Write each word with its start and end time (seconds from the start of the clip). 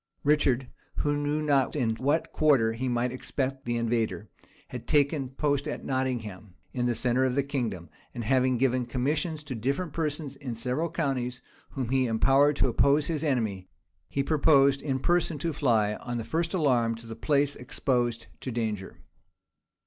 Richard, 0.23 0.67
who 0.95 1.15
knew 1.15 1.43
not 1.43 1.75
in 1.75 1.95
what 1.97 2.31
quarter 2.31 2.73
he 2.73 2.89
might 2.89 3.11
expect 3.11 3.65
the 3.65 3.77
invader, 3.77 4.29
had 4.69 4.87
taken 4.87 5.29
post 5.29 5.67
at 5.67 5.85
Nottingham, 5.85 6.55
in 6.73 6.87
the 6.87 6.95
centre 6.95 7.23
of 7.23 7.35
the 7.35 7.43
kingdom; 7.43 7.87
and 8.11 8.23
having 8.23 8.57
given 8.57 8.87
commissions 8.87 9.43
to 9.43 9.53
different 9.53 9.93
persons 9.93 10.35
in 10.37 10.53
the 10.53 10.55
several 10.55 10.89
counties, 10.89 11.43
whom 11.69 11.89
he 11.89 12.07
empowered 12.07 12.55
to 12.55 12.67
oppose 12.67 13.05
his 13.05 13.23
enemy, 13.23 13.69
he 14.09 14.23
purposed 14.23 14.81
in 14.81 14.97
person 14.97 15.37
to 15.37 15.53
fly, 15.53 15.93
on 15.97 16.17
the 16.17 16.23
first 16.23 16.55
alarm, 16.55 16.95
to 16.95 17.05
the 17.05 17.15
place 17.15 17.55
exposed 17.55 18.25
to 18.39 18.51
danger. 18.51 19.01